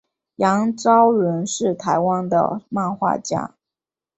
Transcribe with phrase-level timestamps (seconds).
[0.37, 3.53] 杨邵伦是台湾的漫画家。